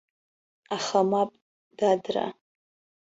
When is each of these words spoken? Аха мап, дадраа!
Аха 0.75 0.99
мап, 1.11 1.29
дадраа! 1.77 2.29